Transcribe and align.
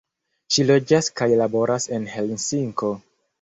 Ŝi 0.53 0.63
loĝas 0.69 1.09
kaj 1.21 1.27
laboras 1.41 1.87
en 1.99 2.09
Helsinko. 2.15 2.93